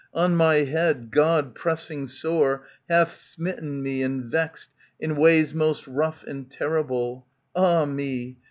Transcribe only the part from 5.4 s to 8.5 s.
most rough and terrible, (Ah me